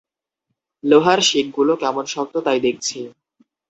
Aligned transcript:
লোহার 0.83 1.19
শিকগুলো 1.21 1.73
কেমন 1.81 2.05
শক্ত, 2.13 2.35
তাই 2.45 2.59
দেখছি। 2.59 2.97